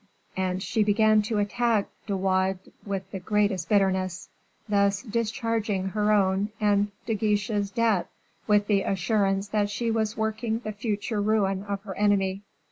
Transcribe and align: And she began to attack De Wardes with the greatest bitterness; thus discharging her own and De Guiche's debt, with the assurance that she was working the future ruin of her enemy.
And 0.35 0.63
she 0.63 0.83
began 0.83 1.21
to 1.21 1.37
attack 1.37 1.87
De 2.07 2.17
Wardes 2.17 2.67
with 2.83 3.11
the 3.11 3.19
greatest 3.19 3.69
bitterness; 3.69 4.29
thus 4.67 5.03
discharging 5.03 5.89
her 5.89 6.11
own 6.11 6.49
and 6.59 6.87
De 7.05 7.13
Guiche's 7.13 7.69
debt, 7.69 8.09
with 8.47 8.65
the 8.65 8.81
assurance 8.81 9.49
that 9.49 9.69
she 9.69 9.91
was 9.91 10.17
working 10.17 10.57
the 10.57 10.71
future 10.71 11.21
ruin 11.21 11.61
of 11.65 11.83
her 11.83 11.95
enemy. 11.95 12.41